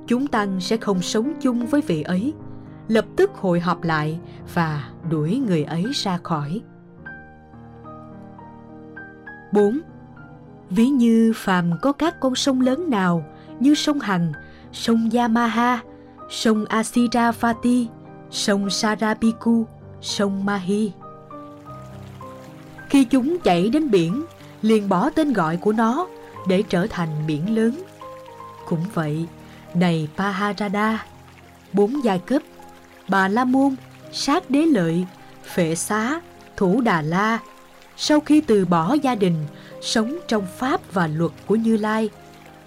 chúng 0.08 0.28
tăng 0.28 0.60
sẽ 0.60 0.78
không 0.78 1.02
sống 1.02 1.34
chung 1.42 1.66
với 1.66 1.82
vị 1.82 2.02
ấy, 2.02 2.34
lập 2.88 3.06
tức 3.16 3.32
hội 3.34 3.60
họp 3.60 3.84
lại 3.84 4.20
và 4.54 4.90
đuổi 5.10 5.42
người 5.48 5.64
ấy 5.64 5.86
ra 5.94 6.20
khỏi. 6.24 6.62
4. 9.54 9.80
Ví 10.70 10.90
như 10.90 11.34
phàm 11.36 11.72
có 11.82 11.92
các 11.92 12.20
con 12.20 12.36
sông 12.36 12.62
lớn 12.62 12.90
nào 12.90 13.24
như 13.60 13.76
sông 13.76 14.00
Hằng, 14.00 14.32
sông 14.72 15.10
Yamaha, 15.14 15.80
sông 16.30 16.66
Asira 16.66 17.32
Fati, 17.32 17.86
sông 18.32 18.70
Sarabiku, 18.70 19.66
sông 20.02 20.46
Mahi. 20.46 20.92
Khi 22.90 23.06
chúng 23.06 23.40
chảy 23.40 23.70
đến 23.70 23.92
biển, 23.92 24.26
liền 24.62 24.90
bỏ 24.90 25.10
tên 25.10 25.34
gọi 25.34 25.58
của 25.58 25.72
nó 25.72 26.08
để 26.48 26.64
trở 26.70 26.88
thành 26.88 27.10
biển 27.28 27.56
lớn. 27.56 27.84
Cũng 28.68 28.86
vậy, 28.94 29.26
này 29.74 30.08
Paharada, 30.18 31.06
bốn 31.74 32.04
giai 32.04 32.20
cấp, 32.20 32.42
Bà 33.08 33.28
La 33.28 33.46
Môn, 33.46 33.76
Sát 34.12 34.50
Đế 34.50 34.66
Lợi, 34.66 35.06
Phệ 35.54 35.76
Xá, 35.76 36.22
Thủ 36.58 36.82
Đà 36.82 37.02
La, 37.02 37.40
sau 37.98 38.20
khi 38.20 38.42
từ 38.42 38.66
bỏ 38.66 38.94
gia 38.94 39.16
đình, 39.16 39.46
sống 39.82 40.18
trong 40.28 40.48
pháp 40.58 40.94
và 40.94 41.08
luật 41.08 41.32
của 41.46 41.56
Như 41.56 41.78
Lai, 41.78 42.10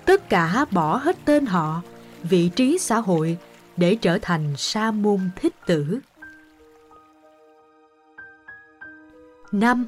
tất 0.05 0.29
cả 0.29 0.65
bỏ 0.71 0.97
hết 0.97 1.17
tên 1.25 1.47
họ, 1.47 1.83
vị 2.23 2.49
trí 2.49 2.79
xã 2.79 2.97
hội 2.97 3.39
để 3.77 3.95
trở 3.95 4.19
thành 4.23 4.57
sa 4.57 4.91
môn 4.91 5.21
thích 5.37 5.55
tử. 5.67 5.99
năm 9.53 9.87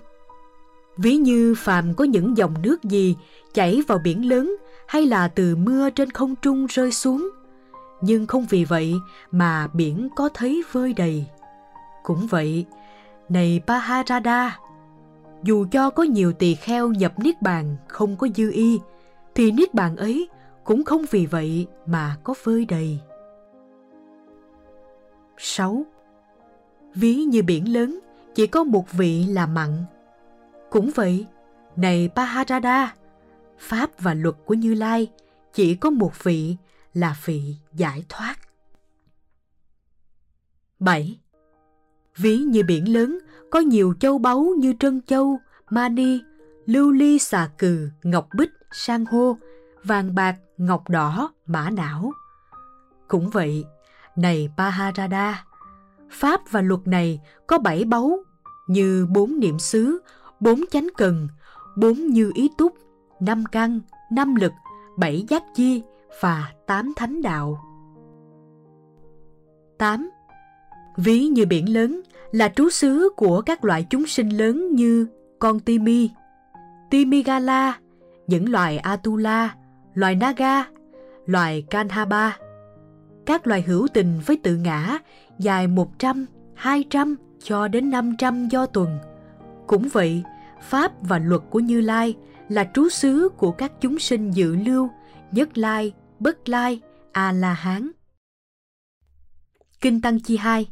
Ví 0.97 1.17
như 1.17 1.55
phàm 1.59 1.95
có 1.95 2.05
những 2.05 2.37
dòng 2.37 2.55
nước 2.63 2.85
gì 2.85 3.17
chảy 3.55 3.83
vào 3.89 3.99
biển 3.99 4.29
lớn 4.29 4.57
hay 4.87 5.07
là 5.07 5.29
từ 5.29 5.57
mưa 5.57 5.91
trên 5.91 6.11
không 6.11 6.37
trung 6.37 6.67
rơi 6.67 6.93
xuống. 6.93 7.31
Nhưng 8.01 8.27
không 8.27 8.47
vì 8.51 8.65
vậy 8.65 8.95
mà 9.31 9.67
biển 9.67 10.09
có 10.17 10.29
thấy 10.35 10.63
vơi 10.73 10.93
đầy. 10.93 11.27
Cũng 12.03 12.27
vậy, 12.27 12.67
này 13.29 13.61
Paharada, 13.67 14.59
dù 15.43 15.67
cho 15.71 15.91
có 15.91 16.03
nhiều 16.03 16.33
tỳ 16.33 16.55
kheo 16.55 16.89
nhập 16.89 17.13
niết 17.19 17.43
bàn 17.43 17.77
không 17.89 18.17
có 18.17 18.29
dư 18.37 18.53
y, 18.53 18.79
thì 19.35 19.51
niết 19.51 19.75
bàn 19.75 19.97
ấy 19.97 20.29
cũng 20.65 20.85
không 20.85 21.05
vì 21.11 21.27
vậy 21.27 21.67
mà 21.87 22.17
có 22.25 22.35
vơi 22.45 22.65
đầy. 22.65 22.99
6. 25.39 25.87
Ví 26.95 27.15
như 27.15 27.43
biển 27.43 27.73
lớn, 27.73 28.01
chỉ 28.35 28.47
có 28.47 28.65
một 28.65 28.93
vị 28.93 29.27
là 29.27 29.47
mặn. 29.47 29.85
Cũng 30.71 30.91
vậy, 30.95 31.27
này 31.77 32.11
Paharada, 32.17 32.95
pháp 33.59 33.91
và 33.99 34.15
luật 34.15 34.35
của 34.45 34.55
Như 34.55 34.75
Lai 34.75 35.11
chỉ 35.53 35.75
có 35.75 35.91
một 35.91 36.25
vị 36.25 36.57
là 36.95 37.17
vị 37.25 37.57
giải 37.75 38.05
thoát. 38.09 38.35
7. 40.79 41.19
Ví 42.17 42.39
như 42.39 42.63
biển 42.63 42.93
lớn 42.93 43.19
có 43.51 43.61
nhiều 43.61 43.95
châu 44.01 44.19
báu 44.19 44.55
như 44.59 44.75
trân 44.81 45.01
châu, 45.03 45.39
mani, 45.71 46.21
lưu 46.67 46.93
ly 46.93 47.19
xà 47.19 47.51
cừ, 47.59 47.89
ngọc 48.03 48.29
bích, 48.37 48.51
san 48.73 49.05
hô, 49.05 49.37
vàng 49.85 50.15
bạc, 50.15 50.37
ngọc 50.57 50.89
đỏ, 50.89 51.33
mã 51.47 51.71
não. 51.71 52.13
Cũng 53.09 53.31
vậy, 53.31 53.65
này 54.17 54.49
Paharada, 54.57 55.45
pháp 56.11 56.41
và 56.51 56.63
luật 56.63 56.81
này 56.87 57.21
có 57.47 57.59
bảy 57.59 57.85
báu 57.85 58.19
như 58.67 59.07
bốn 59.11 59.41
niệm 59.41 59.59
xứ, 59.59 59.99
bốn 60.41 60.61
chánh 60.71 60.89
cần, 60.97 61.29
bốn 61.77 62.07
như 62.07 62.33
ý 62.35 62.51
túc, 62.59 62.73
năm 63.21 63.45
căn, 63.53 63.81
năm 64.13 64.35
lực, 64.35 64.53
bảy 64.97 65.25
giác 65.29 65.43
chi 65.55 65.83
và 66.21 66.53
tám 66.67 66.93
thánh 66.97 67.23
đạo. 67.23 67.59
8. 69.79 70.11
Ví 70.97 71.27
như 71.27 71.47
biển 71.47 71.75
lớn 71.75 72.01
là 72.31 72.49
trú 72.49 72.71
xứ 72.71 73.09
của 73.17 73.41
các 73.41 73.65
loại 73.65 73.87
chúng 73.91 74.07
sinh 74.07 74.29
lớn 74.29 74.75
như 74.75 75.07
con 75.39 75.61
timi, 75.61 76.11
timigala, 76.91 77.79
những 78.27 78.53
loài 78.53 78.79
atula, 78.79 79.55
loài 79.95 80.15
naga, 80.15 80.65
loài 81.27 81.65
kanhaba. 81.71 82.37
Các 83.27 83.47
loài 83.47 83.63
hữu 83.63 83.89
tình 83.95 84.21
với 84.27 84.37
tự 84.43 84.57
ngã 84.57 84.99
dài 85.39 85.67
100, 85.67 86.27
200 86.55 87.17
cho 87.45 87.69
đến 87.69 87.91
500 87.91 88.49
do 88.49 88.67
tuần. 88.67 88.99
Cũng 89.67 89.89
vậy, 89.89 90.23
pháp 90.69 90.93
và 91.01 91.19
luật 91.19 91.43
của 91.51 91.61
Như 91.61 91.81
Lai 91.81 92.15
là 92.49 92.71
trú 92.75 92.89
xứ 92.89 93.29
của 93.37 93.51
các 93.51 93.73
chúng 93.81 93.99
sinh 93.99 94.31
dự 94.31 94.57
lưu, 94.57 94.91
nhất 95.33 95.59
lai, 95.59 95.93
bất 96.21 96.49
lai, 96.49 96.81
a-la-hán. 97.13 97.91
Kinh 99.81 100.01
Tăng 100.01 100.21
Chi 100.21 100.37
2 100.37 100.67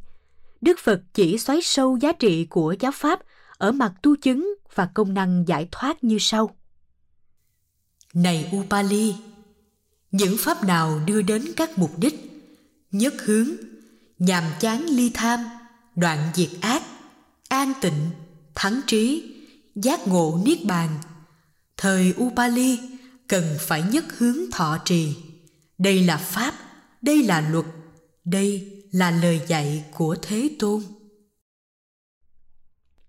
Đức 0.61 0.79
Phật 0.79 1.03
chỉ 1.15 1.39
xoáy 1.39 1.61
sâu 1.63 1.97
giá 1.97 2.13
trị 2.13 2.47
của 2.51 2.75
giáo 2.81 2.93
pháp 2.95 3.21
ở 3.59 3.73
mặt 3.73 3.93
tu 4.03 4.17
chứng 4.17 4.55
và 4.75 4.89
công 4.95 5.15
năng 5.15 5.45
giải 5.49 5.69
thoát 5.71 6.05
như 6.05 6.17
sau. 6.21 6.57
Này 8.15 8.53
Upali, 8.57 9.15
những 10.11 10.37
pháp 10.39 10.65
nào 10.65 11.01
đưa 11.07 11.23
đến 11.23 11.43
các 11.57 11.79
mục 11.79 11.91
đích, 11.99 12.32
nhất 12.93 13.15
hướng, 13.25 13.49
nhàm 14.19 14.45
chán 14.61 14.87
ly 14.87 15.11
tham, 15.15 15.41
đoạn 15.97 16.31
diệt 16.35 16.51
ác, 16.61 16.83
an 17.49 17.73
tịnh, 17.81 18.11
thắng 18.55 18.81
trí, 18.87 19.35
giác 19.75 20.09
ngộ 20.09 20.41
niết 20.45 20.59
bàn– 20.65 20.89
thời 21.83 22.15
Upali 22.23 22.79
cần 23.29 23.45
phải 23.61 23.83
nhất 23.83 24.05
hướng 24.19 24.37
thọ 24.53 24.79
trì. 24.85 25.17
Đây 25.79 26.03
là 26.03 26.17
pháp, 26.17 26.55
đây 27.03 27.23
là 27.23 27.49
luật, 27.51 27.65
đây 28.25 28.83
là 28.93 29.11
lời 29.11 29.41
dạy 29.47 29.85
của 29.95 30.17
Thế 30.23 30.57
Tôn. 30.59 30.83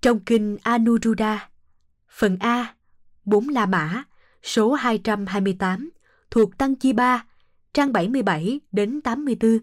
Trong 0.02 0.20
kinh 0.20 0.58
Anuruddha, 0.64 1.50
phần 2.10 2.38
A, 2.40 2.76
bốn 3.26 3.50
La 3.50 3.66
Mã, 3.66 4.04
số 4.44 4.74
228, 4.74 5.90
thuộc 6.32 6.58
Tăng 6.58 6.76
Chi 6.76 6.94
Ba, 6.94 7.26
trang 7.74 7.94
77 7.94 8.60
đến 8.72 9.02
84. 9.02 9.60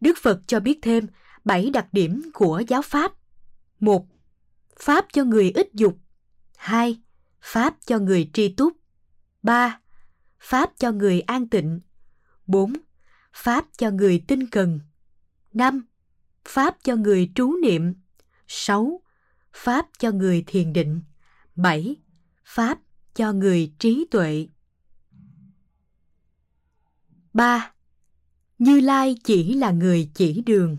Đức 0.00 0.18
Phật 0.22 0.40
cho 0.46 0.60
biết 0.60 0.78
thêm 0.82 1.06
bảy 1.44 1.70
đặc 1.70 1.86
điểm 1.92 2.30
của 2.34 2.62
giáo 2.68 2.82
pháp. 2.82 3.12
1. 3.80 4.06
Pháp 4.80 5.06
cho 5.12 5.24
người 5.24 5.50
ít 5.50 5.68
dục. 5.74 5.98
2 6.56 7.00
pháp 7.46 7.76
cho 7.86 7.98
người 7.98 8.30
tri 8.32 8.48
túc. 8.48 8.72
3. 9.42 9.80
Pháp 10.40 10.70
cho 10.78 10.92
người 10.92 11.20
an 11.20 11.48
tịnh. 11.48 11.80
4. 12.46 12.72
Pháp 13.32 13.66
cho 13.78 13.90
người 13.90 14.24
tinh 14.28 14.46
cần. 14.46 14.80
5. 15.52 15.86
Pháp 16.44 16.76
cho 16.82 16.96
người 16.96 17.32
trú 17.34 17.52
niệm. 17.62 17.94
6. 18.48 19.00
Pháp 19.52 19.86
cho 19.98 20.10
người 20.10 20.44
thiền 20.46 20.72
định. 20.72 21.02
7. 21.54 21.96
Pháp 22.44 22.78
cho 23.14 23.32
người 23.32 23.74
trí 23.78 24.06
tuệ. 24.10 24.48
3. 27.32 27.72
Như 28.58 28.80
Lai 28.80 29.16
chỉ 29.24 29.54
là 29.54 29.70
người 29.70 30.08
chỉ 30.14 30.42
đường. 30.46 30.76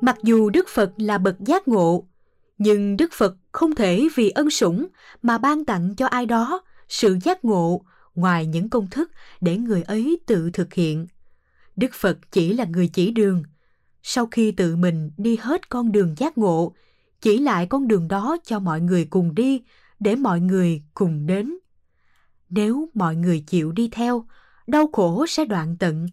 Mặc 0.00 0.16
dù 0.22 0.50
Đức 0.50 0.68
Phật 0.68 0.92
là 0.96 1.18
bậc 1.18 1.40
giác 1.40 1.68
ngộ, 1.68 2.04
nhưng 2.58 2.96
Đức 2.96 3.12
Phật 3.12 3.36
không 3.52 3.74
thể 3.74 4.08
vì 4.14 4.30
ân 4.30 4.50
sủng 4.50 4.86
mà 5.22 5.38
ban 5.38 5.64
tặng 5.64 5.94
cho 5.96 6.06
ai 6.06 6.26
đó 6.26 6.62
sự 6.88 7.18
giác 7.22 7.44
ngộ 7.44 7.84
ngoài 8.14 8.46
những 8.46 8.70
công 8.70 8.90
thức 8.90 9.10
để 9.40 9.56
người 9.56 9.82
ấy 9.82 10.18
tự 10.26 10.50
thực 10.52 10.74
hiện. 10.74 11.06
Đức 11.76 11.94
Phật 11.94 12.18
chỉ 12.32 12.52
là 12.52 12.64
người 12.64 12.88
chỉ 12.88 13.10
đường. 13.10 13.42
Sau 14.02 14.26
khi 14.26 14.52
tự 14.52 14.76
mình 14.76 15.10
đi 15.16 15.36
hết 15.36 15.68
con 15.68 15.92
đường 15.92 16.14
giác 16.18 16.38
ngộ, 16.38 16.74
chỉ 17.20 17.38
lại 17.38 17.66
con 17.66 17.88
đường 17.88 18.08
đó 18.08 18.36
cho 18.44 18.58
mọi 18.58 18.80
người 18.80 19.04
cùng 19.04 19.34
đi 19.34 19.62
để 20.00 20.16
mọi 20.16 20.40
người 20.40 20.82
cùng 20.94 21.26
đến. 21.26 21.54
Nếu 22.48 22.88
mọi 22.94 23.16
người 23.16 23.44
chịu 23.46 23.72
đi 23.72 23.88
theo, 23.92 24.26
đau 24.66 24.88
khổ 24.92 25.26
sẽ 25.28 25.44
đoạn 25.44 25.76
tận, 25.78 26.06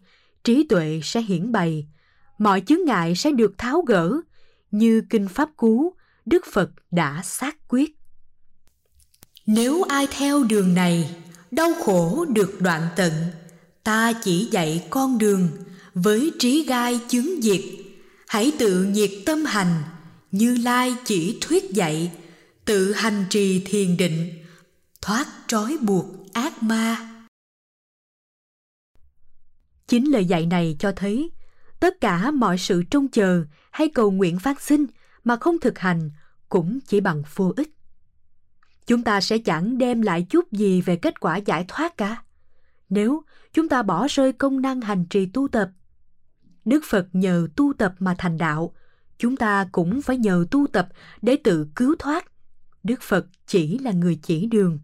trí 0.44 0.66
tuệ 0.68 1.00
sẽ 1.04 1.20
hiển 1.20 1.52
bày, 1.52 1.88
mọi 2.38 2.62
chướng 2.66 2.84
ngại 2.86 3.14
sẽ 3.14 3.30
được 3.30 3.58
tháo 3.58 3.80
gỡ, 3.80 4.20
như 4.70 5.02
kinh 5.10 5.28
pháp 5.28 5.50
cú, 5.56 5.94
Đức 6.26 6.44
Phật 6.52 6.70
đã 6.90 7.22
xác 7.24 7.68
quyết. 7.68 7.96
Nếu 9.46 9.82
ai 9.82 10.06
theo 10.10 10.44
đường 10.44 10.74
này, 10.74 11.16
đau 11.50 11.70
khổ 11.84 12.24
được 12.28 12.60
đoạn 12.60 12.82
tận, 12.96 13.12
ta 13.84 14.12
chỉ 14.12 14.48
dạy 14.50 14.86
con 14.90 15.18
đường 15.18 15.48
với 15.94 16.32
trí 16.38 16.64
gai 16.64 17.00
chứng 17.08 17.40
diệt, 17.42 17.60
hãy 18.28 18.52
tự 18.58 18.84
nhiệt 18.84 19.10
tâm 19.26 19.44
hành, 19.44 19.82
như 20.30 20.56
Lai 20.56 20.96
chỉ 21.04 21.38
thuyết 21.40 21.64
dạy, 21.70 22.12
tự 22.64 22.92
hành 22.92 23.24
trì 23.30 23.62
thiền 23.66 23.96
định, 23.96 24.44
thoát 25.02 25.26
trói 25.46 25.76
buộc 25.82 26.32
ác 26.32 26.62
ma. 26.62 27.14
Chính 29.86 30.12
lời 30.12 30.24
dạy 30.24 30.46
này 30.46 30.76
cho 30.78 30.92
thấy 30.96 31.30
tất 31.80 32.00
cả 32.00 32.30
mọi 32.30 32.58
sự 32.58 32.82
trông 32.90 33.08
chờ 33.08 33.44
hay 33.70 33.88
cầu 33.88 34.10
nguyện 34.10 34.38
phát 34.38 34.60
sinh 34.60 34.86
mà 35.24 35.36
không 35.36 35.60
thực 35.60 35.78
hành 35.78 36.10
cũng 36.48 36.78
chỉ 36.86 37.00
bằng 37.00 37.22
vô 37.34 37.52
ích. 37.56 37.70
Chúng 38.86 39.02
ta 39.02 39.20
sẽ 39.20 39.38
chẳng 39.38 39.78
đem 39.78 40.02
lại 40.02 40.26
chút 40.30 40.52
gì 40.52 40.80
về 40.80 40.96
kết 40.96 41.20
quả 41.20 41.36
giải 41.36 41.64
thoát 41.68 41.96
cả. 41.96 42.22
Nếu 42.88 43.22
chúng 43.52 43.68
ta 43.68 43.82
bỏ 43.82 44.06
rơi 44.10 44.32
công 44.32 44.60
năng 44.60 44.80
hành 44.80 45.04
trì 45.10 45.26
tu 45.26 45.48
tập, 45.48 45.70
Đức 46.64 46.84
Phật 46.84 47.06
nhờ 47.12 47.48
tu 47.56 47.72
tập 47.78 47.94
mà 47.98 48.14
thành 48.18 48.38
đạo, 48.38 48.74
chúng 49.18 49.36
ta 49.36 49.68
cũng 49.72 50.02
phải 50.02 50.16
nhờ 50.16 50.44
tu 50.50 50.66
tập 50.66 50.88
để 51.22 51.36
tự 51.44 51.66
cứu 51.76 51.94
thoát. 51.98 52.24
Đức 52.82 53.02
Phật 53.02 53.26
chỉ 53.46 53.78
là 53.78 53.92
người 53.92 54.18
chỉ 54.22 54.46
đường. 54.46 54.78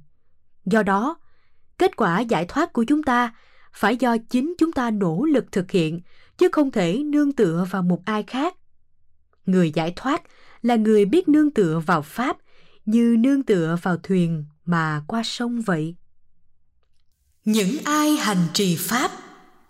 Do 0.65 0.83
đó, 0.83 1.17
kết 1.79 1.97
quả 1.97 2.21
giải 2.21 2.45
thoát 2.49 2.73
của 2.73 2.85
chúng 2.85 3.03
ta 3.03 3.35
phải 3.73 3.97
do 3.97 4.17
chính 4.31 4.55
chúng 4.59 4.73
ta 4.73 4.91
nỗ 4.91 5.25
lực 5.25 5.53
thực 5.53 5.71
hiện 5.71 6.01
chứ 6.39 6.49
không 6.53 6.71
thể 6.71 7.03
nương 7.05 7.33
tựa 7.33 7.67
vào 7.71 7.83
một 7.83 8.03
ai 8.05 8.23
khác 8.23 8.55
người 9.47 9.71
giải 9.71 9.93
thoát 9.97 10.23
là 10.63 10.77
người 10.77 11.05
biết 11.05 11.29
nương 11.29 11.51
tựa 11.51 11.83
vào 11.87 12.03
pháp 12.03 12.37
như 12.85 13.17
nương 13.19 13.43
tựa 13.43 13.77
vào 13.83 13.97
thuyền 14.03 14.45
mà 14.65 15.03
qua 15.07 15.23
sông 15.25 15.61
vậy 15.61 15.95
những 17.45 17.77
ai 17.85 18.17
hành 18.17 18.47
trì 18.53 18.77
pháp 18.77 19.11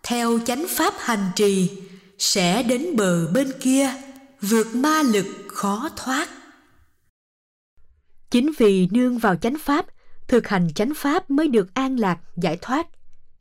theo 0.02 0.38
chánh 0.46 0.64
pháp 0.68 0.94
hành 0.98 1.30
trì 1.36 1.70
sẽ 2.18 2.62
đến 2.62 2.96
bờ 2.96 3.26
bên 3.32 3.52
kia 3.60 3.90
vượt 4.48 4.74
ma 4.74 5.02
lực 5.02 5.26
khó 5.48 5.88
thoát 5.96 6.28
chính 8.30 8.50
vì 8.58 8.88
nương 8.90 9.18
vào 9.18 9.36
chánh 9.36 9.58
pháp 9.58 9.86
thực 10.28 10.48
hành 10.48 10.68
chánh 10.74 10.92
pháp 10.96 11.30
mới 11.30 11.48
được 11.48 11.74
an 11.74 11.98
lạc 11.98 12.18
giải 12.36 12.58
thoát 12.60 12.86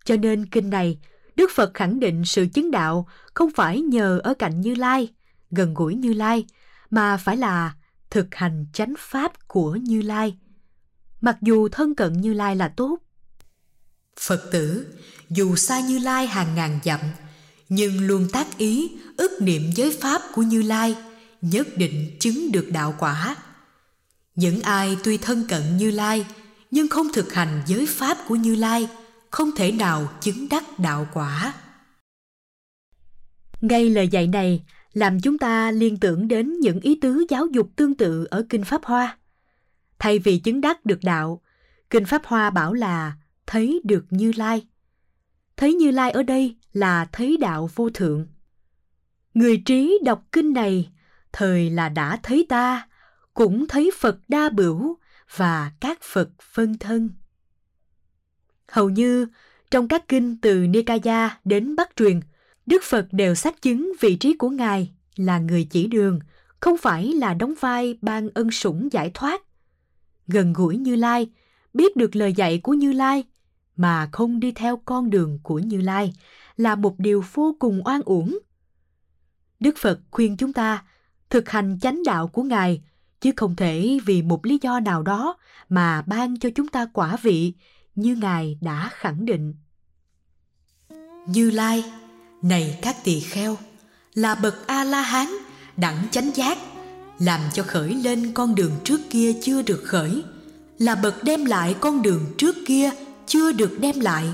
cho 0.04 0.18
nên 0.18 0.46
kinh 0.46 0.70
này, 0.70 0.98
Đức 1.36 1.52
Phật 1.56 1.74
khẳng 1.74 2.00
định 2.00 2.26
sự 2.26 2.48
chứng 2.54 2.72
đạo 2.72 3.08
không 3.34 3.50
phải 3.56 3.82
nhờ 3.82 4.20
ở 4.24 4.34
cạnh 4.34 4.62
Như 4.62 4.76
Lai, 4.76 5.14
gần 5.52 5.74
gũi 5.74 5.96
Như 5.96 6.14
Lai, 6.14 6.46
mà 6.90 7.18
phải 7.18 7.38
là 7.38 7.74
thực 8.10 8.36
hành 8.36 8.66
chánh 8.74 8.94
pháp 9.00 9.48
của 9.48 9.76
Như 9.76 10.02
Lai. 10.02 10.38
Mặc 11.22 11.38
dù 11.42 11.70
thân 11.70 11.96
cận 11.96 12.14
Như 12.14 12.34
Lai 12.34 12.56
là 12.56 12.68
tốt. 12.68 12.98
Phật 14.20 14.52
tử, 14.52 14.88
dù 15.30 15.56
xa 15.56 15.80
Như 15.80 16.00
Lai 16.00 16.28
hàng 16.28 16.56
ngàn 16.56 16.80
dặm, 16.84 17.00
nhưng 17.76 18.08
luôn 18.08 18.28
tác 18.32 18.58
ý, 18.58 18.92
ức 19.18 19.32
niệm 19.42 19.62
giới 19.76 19.98
pháp 20.02 20.22
của 20.34 20.42
Như 20.42 20.62
Lai, 20.62 20.96
nhất 21.42 21.68
định 21.78 22.18
chứng 22.20 22.52
được 22.52 22.68
đạo 22.72 22.96
quả. 23.00 23.36
Những 24.36 24.62
ai 24.62 24.98
tuy 25.04 25.18
thân 25.18 25.46
cận 25.50 25.78
Như 25.78 25.92
Lai, 25.92 26.26
nhưng 26.72 26.88
không 26.88 27.08
thực 27.14 27.34
hành 27.34 27.62
giới 27.68 27.86
pháp 27.86 28.18
của 28.28 28.36
Như 28.36 28.56
Lai– 28.56 28.88
không 29.34 29.52
thể 29.56 29.72
nào 29.72 30.10
chứng 30.22 30.48
đắc 30.50 30.64
đạo 30.80 31.08
quả. 31.14 31.54
Ngay 33.62 33.90
lời 33.90 34.08
dạy 34.08 34.28
này 34.28 34.64
làm 34.94 35.20
chúng 35.20 35.38
ta 35.38 35.72
liên 35.72 36.00
tưởng 36.00 36.28
đến 36.28 36.60
những 36.60 36.80
ý 36.80 37.00
tứ 37.02 37.26
giáo 37.30 37.48
dục 37.48 37.70
tương 37.76 37.96
tự 37.98 38.26
ở 38.26 38.46
Kinh 38.50 38.64
Pháp 38.64 38.86
Hoa. 38.86 39.18
Thay 40.00 40.20
vì 40.20 40.40
chứng 40.40 40.62
đắc 40.62 40.86
được 40.86 41.00
đạo, 41.04 41.42
Kinh 41.90 42.06
Pháp 42.06 42.22
Hoa 42.26 42.50
bảo 42.50 42.74
là 42.74 43.14
thấy 43.48 43.82
được 43.84 44.06
Như 44.10 44.32
Lai. 44.36 44.68
Thấy 45.58 45.74
Như 45.74 45.92
Lai 45.92 46.12
ở 46.12 46.24
đây 46.24 46.56
là 46.74 47.06
thấy 47.12 47.38
đạo 47.38 47.70
vô 47.76 47.90
thượng. 47.90 48.28
Người 49.34 49.58
trí 49.66 50.00
đọc 50.06 50.24
kinh 50.32 50.54
này, 50.54 50.90
thời 51.32 51.70
là 51.70 51.90
đã 51.90 52.20
thấy 52.24 52.46
ta, 52.50 52.88
cũng 53.34 53.68
thấy 53.68 53.92
Phật 54.00 54.18
đa 54.28 54.50
bửu 54.50 54.98
và 55.36 55.72
các 55.80 56.00
Phật 56.02 56.30
phân 56.42 56.78
thân. 56.78 57.10
Hầu 58.68 58.90
như 58.90 59.28
trong 59.72 59.88
các 59.88 60.08
kinh 60.08 60.38
từ 60.42 60.68
Nikaya 60.68 61.40
đến 61.46 61.76
Bắc 61.76 61.96
truyền, 61.96 62.20
Đức 62.66 62.84
Phật 62.84 63.08
đều 63.12 63.36
xác 63.36 63.62
chứng 63.62 63.92
vị 64.00 64.16
trí 64.16 64.34
của 64.34 64.50
Ngài 64.50 64.92
là 65.16 65.40
người 65.40 65.68
chỉ 65.72 65.88
đường, 65.88 66.20
không 66.60 66.78
phải 66.78 67.14
là 67.14 67.34
đóng 67.34 67.54
vai 67.60 67.98
ban 68.02 68.30
ân 68.34 68.52
sủng 68.52 68.90
giải 68.92 69.12
thoát. 69.14 69.42
Gần 70.28 70.54
gũi 70.54 70.78
Như 70.78 70.96
Lai, 70.96 71.30
biết 71.74 71.98
được 71.98 72.16
lời 72.16 72.34
dạy 72.34 72.60
của 72.64 72.74
Như 72.74 72.92
Lai 72.92 73.24
mà 73.76 74.10
không 74.12 74.40
đi 74.40 74.52
theo 74.52 74.78
con 74.86 75.10
đường 75.10 75.40
của 75.44 75.60
Như 75.60 75.82
Lai 75.82 76.14
là 76.58 76.76
một 76.76 77.00
điều 77.00 77.24
vô 77.34 77.56
cùng 77.60 77.82
oan 77.86 78.02
uổng. 78.02 78.40
Đức 79.60 79.76
Phật 79.78 80.00
khuyên 80.12 80.38
chúng 80.38 80.54
ta 80.54 80.84
thực 81.30 81.50
hành 81.50 81.80
chánh 81.82 82.04
đạo 82.06 82.28
của 82.28 82.44
Ngài 82.44 82.82
chứ 83.22 83.32
không 83.36 83.56
thể 83.56 84.00
vì 84.06 84.22
một 84.22 84.46
lý 84.46 84.60
do 84.62 84.80
nào 84.80 85.04
đó 85.04 85.38
mà 85.70 86.02
ban 86.02 86.40
cho 86.40 86.50
chúng 86.56 86.68
ta 86.68 86.88
quả 86.94 87.18
vị 87.22 87.54
như 87.96 88.16
Ngài 88.16 88.58
đã 88.62 88.90
khẳng 88.94 89.26
định. 89.26 89.56
Như 91.28 91.52
Lai, 91.52 91.84
này 92.42 92.80
các 92.82 92.96
tỳ 93.04 93.20
kheo, 93.20 93.58
là 94.14 94.36
bậc 94.36 94.68
A-la-hán, 94.68 95.28
đẳng 95.78 96.08
chánh 96.12 96.32
giác, 96.36 96.58
làm 97.20 97.40
cho 97.54 97.64
khởi 97.64 97.94
lên 97.94 98.32
con 98.34 98.56
đường 98.56 98.72
trước 98.84 99.02
kia 99.10 99.34
chưa 99.42 99.62
được 99.62 99.84
khởi, 99.86 100.24
là 100.80 100.96
bậc 100.96 101.24
đem 101.24 101.46
lại 101.46 101.76
con 101.80 102.02
đường 102.02 102.26
trước 102.38 102.56
kia 102.66 102.92
chưa 103.28 103.52
được 103.52 103.80
đem 103.80 104.00
lại, 104.00 104.26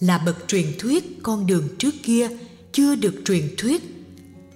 là 0.00 0.18
bậc 0.18 0.36
truyền 0.46 0.66
thuyết 0.78 1.22
con 1.22 1.46
đường 1.46 1.68
trước 1.78 1.94
kia 2.02 2.28
chưa 2.72 2.94
được 2.94 3.22
truyền 3.24 3.48
thuyết, 3.58 3.82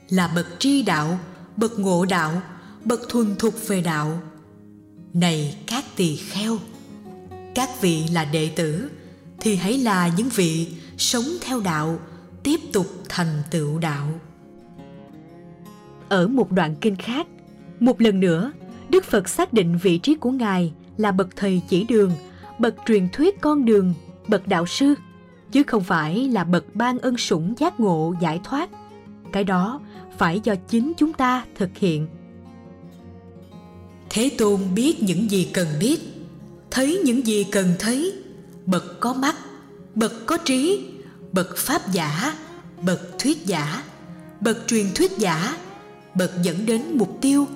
là 0.09 0.33
bậc 0.35 0.46
tri 0.59 0.83
đạo, 0.83 1.18
bậc 1.57 1.79
ngộ 1.79 2.05
đạo, 2.05 2.42
bậc 2.85 3.00
thuần 3.09 3.37
thục 3.37 3.68
về 3.68 3.81
đạo. 3.81 4.22
Này 5.14 5.57
các 5.66 5.85
tỳ 5.96 6.16
kheo, 6.16 6.59
các 7.55 7.81
vị 7.81 8.05
là 8.12 8.24
đệ 8.24 8.50
tử 8.57 8.90
thì 9.40 9.57
hãy 9.57 9.79
là 9.79 10.11
những 10.16 10.29
vị 10.35 10.68
sống 10.98 11.24
theo 11.40 11.61
đạo 11.61 11.98
tiếp 12.42 12.61
tục 12.72 12.87
thành 13.09 13.42
tựu 13.50 13.79
đạo. 13.79 14.20
Ở 16.09 16.29
một 16.29 16.53
đoạn 16.53 16.77
kinh 16.81 16.96
khác 16.96 17.27
một 17.81 18.00
lần 18.00 18.20
nữa 18.20 18.53
đức 18.88 19.05
phật 19.05 19.29
xác 19.29 19.53
định 19.53 19.79
vị 19.83 19.98
trí 19.98 20.14
của 20.14 20.31
ngài 20.31 20.72
là 20.96 21.12
bậc 21.12 21.29
thầy 21.37 21.62
chỉ 21.68 21.85
đường 21.85 22.12
bậc 22.58 22.74
truyền 22.86 23.08
thuyết 23.12 23.40
con 23.40 23.64
đường, 23.64 23.94
bậc 24.28 24.48
đạo 24.48 24.66
sư, 24.66 24.94
chứ 25.52 25.62
không 25.66 25.84
phải 25.84 26.28
là 26.28 26.44
bậc 26.44 26.74
ban 26.74 26.98
ân 26.98 27.16
sủng 27.16 27.54
giác 27.58 27.80
ngộ 27.80 28.14
giải 28.20 28.40
thoát. 28.44 28.70
Cái 29.32 29.44
đó 29.44 29.80
phải 30.18 30.40
do 30.44 30.54
chính 30.68 30.92
chúng 30.96 31.12
ta 31.12 31.44
thực 31.54 31.70
hiện. 31.76 32.06
Thế 34.10 34.30
tôn 34.38 34.60
biết 34.74 35.02
những 35.02 35.30
gì 35.30 35.50
cần 35.52 35.68
biết, 35.80 36.00
thấy 36.70 37.00
những 37.04 37.26
gì 37.26 37.44
cần 37.52 37.66
thấy. 37.78 38.12
Bậc 38.66 39.00
có 39.00 39.14
mắt, 39.14 39.36
bậc 39.94 40.12
có 40.26 40.36
trí, 40.36 40.86
bậc 41.32 41.56
pháp 41.56 41.92
giả, 41.92 42.34
bậc 42.82 43.18
thuyết 43.18 43.46
giả, 43.46 43.82
bậc 44.40 44.58
truyền 44.66 44.86
thuyết 44.94 45.12
giả. 45.18 45.56
Bậc 46.14 46.42
dẫn 46.42 46.66
đến 46.66 46.82
mục 46.94 47.18
tiêu, 47.20 47.46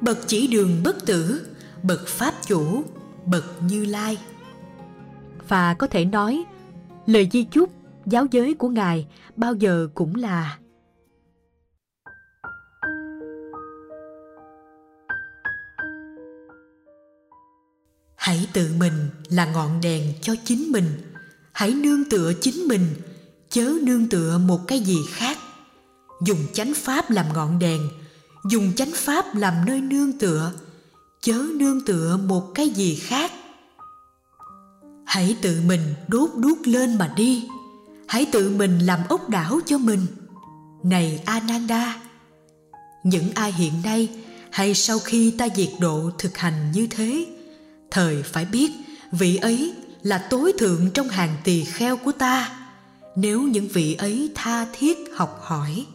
bậc 0.00 0.18
chỉ 0.26 0.46
đường 0.46 0.82
bất 0.84 1.06
tử, 1.06 1.46
bậc 1.82 2.06
pháp 2.06 2.34
chủ, 2.46 2.84
bậc 3.26 3.44
như 3.62 3.84
lai 3.84 4.18
và 5.50 5.74
có 5.74 5.86
thể 5.86 6.04
nói, 6.04 6.44
lời 7.06 7.28
di 7.32 7.44
chúc, 7.44 7.70
giáo 8.06 8.26
giới 8.30 8.54
của 8.54 8.68
ngài 8.68 9.06
bao 9.36 9.54
giờ 9.54 9.88
cũng 9.94 10.14
là 10.14 10.58
hãy 18.16 18.48
tự 18.52 18.70
mình 18.78 19.08
là 19.28 19.44
ngọn 19.44 19.80
đèn 19.80 20.12
cho 20.22 20.34
chính 20.44 20.72
mình. 20.72 20.84
Hãy 21.52 21.74
nương 21.74 22.04
tựa 22.10 22.32
chính 22.40 22.68
mình. 22.68 22.86
Chớ 23.48 23.72
nương 23.82 24.08
tựa 24.08 24.38
một 24.38 24.60
cái 24.66 24.80
gì 24.80 24.98
khác. 25.08 25.38
Dùng 26.26 26.46
chánh 26.52 26.72
pháp 26.74 27.10
làm 27.10 27.26
ngọn 27.34 27.58
đèn. 27.58 27.80
Dùng 28.50 28.72
chánh 28.76 28.90
pháp 28.94 29.24
làm 29.34 29.54
nơi 29.66 29.80
nương 29.80 30.18
tựa. 30.18 30.52
Chớ 31.20 31.44
nương 31.54 31.84
tựa 31.84 32.16
một 32.16 32.52
cái 32.54 32.68
gì 32.68 32.96
khác 32.96 33.32
hãy 35.10 35.36
tự 35.42 35.60
mình 35.66 35.80
đốt 36.08 36.30
đuốc 36.36 36.66
lên 36.66 36.98
mà 36.98 37.12
đi. 37.16 37.48
Hãy 38.06 38.26
tự 38.32 38.50
mình 38.56 38.78
làm 38.78 39.00
ốc 39.08 39.28
đảo 39.28 39.60
cho 39.66 39.78
mình. 39.78 40.00
Này 40.82 41.22
ananda, 41.26 41.96
những 43.04 43.30
ai 43.34 43.52
hiện 43.52 43.72
nay 43.84 44.08
hay 44.50 44.74
sau 44.74 44.98
khi 44.98 45.30
ta 45.38 45.48
diệt 45.54 45.68
độ 45.80 46.10
thực 46.18 46.38
hành 46.38 46.72
như 46.74 46.86
thế, 46.90 47.26
thời 47.90 48.22
phải 48.22 48.44
biết 48.44 48.70
vị 49.12 49.36
ấy 49.36 49.74
là 50.02 50.26
tối 50.30 50.52
thượng 50.58 50.90
trong 50.94 51.08
hàng 51.08 51.36
tỳ 51.44 51.64
kheo 51.64 51.96
của 51.96 52.12
ta. 52.12 52.68
Nếu 53.16 53.42
những 53.42 53.68
vị 53.68 53.94
ấy 53.94 54.30
tha 54.34 54.66
thiết 54.72 54.98
học 55.16 55.38
hỏi. 55.42 55.86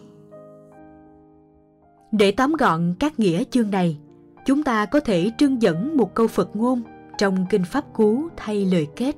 Để 2.12 2.32
tóm 2.32 2.54
gọn 2.54 2.96
các 3.00 3.20
nghĩa 3.20 3.44
chương 3.52 3.72
này, 3.72 3.98
chúng 4.46 4.64
ta 4.64 4.86
có 4.86 5.00
thể 5.00 5.32
trưng 5.38 5.62
dẫn 5.62 5.98
một 5.98 6.16
câu 6.16 6.28
phật 6.28 6.56
ngôn 6.56 6.84
trong 7.18 7.46
kinh 7.50 7.64
pháp 7.64 7.86
cú 7.94 8.28
thay 8.38 8.66
lời 8.66 8.88
kết. 8.96 9.16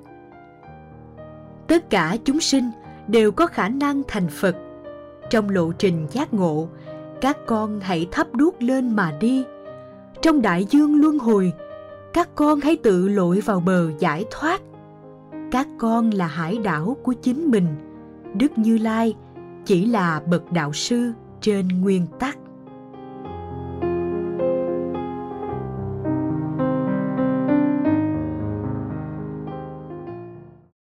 Tất 1.68 1.90
cả 1.90 2.18
chúng 2.26 2.40
sinh 2.40 2.72
đều 3.08 3.32
có 3.32 3.48
khả 3.48 3.70
năng 3.70 4.02
thành 4.08 4.28
phật. 4.28 4.56
Trong 5.30 5.50
lộ 5.50 5.72
trình 5.72 6.08
giác 6.12 6.34
ngộ, 6.34 6.68
các 7.22 7.38
con 7.46 7.80
hãy 7.80 8.08
thắp 8.12 8.28
đuốc 8.36 8.62
lên 8.62 8.96
mà 8.96 9.14
đi. 9.20 9.44
Trong 10.22 10.42
đại 10.42 10.66
dương 10.70 11.02
luân 11.02 11.20
hồi, 11.20 11.54
các 12.14 12.30
con 12.36 12.60
hãy 12.60 12.76
tự 12.76 13.08
lội 13.08 13.40
vào 13.40 13.60
bờ 13.60 13.92
giải 14.00 14.26
thoát. 14.32 14.62
Các 15.52 15.68
con 15.78 16.10
là 16.10 16.28
hải 16.28 16.58
đảo 16.58 16.98
của 17.04 17.14
chính 17.14 17.52
mình. 17.52 17.68
Đức 18.34 18.58
như 18.58 18.78
lai 18.78 19.16
chỉ 19.66 19.86
là 19.86 20.22
bậc 20.26 20.52
đạo 20.52 20.74
sư 20.74 21.12
trên 21.42 21.68
nguyên 21.82 22.08
tắc. 22.20 22.38